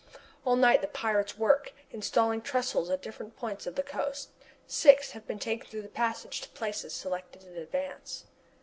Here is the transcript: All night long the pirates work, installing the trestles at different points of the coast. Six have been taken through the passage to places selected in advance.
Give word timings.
All 0.47 0.55
night 0.55 0.77
long 0.77 0.81
the 0.81 0.87
pirates 0.87 1.37
work, 1.37 1.73
installing 1.91 2.39
the 2.39 2.45
trestles 2.47 2.89
at 2.89 3.03
different 3.03 3.35
points 3.37 3.67
of 3.67 3.75
the 3.75 3.83
coast. 3.83 4.31
Six 4.65 5.11
have 5.11 5.27
been 5.27 5.37
taken 5.37 5.69
through 5.69 5.83
the 5.83 5.89
passage 5.89 6.41
to 6.41 6.49
places 6.49 6.91
selected 6.95 7.43
in 7.43 7.55
advance. 7.55 8.25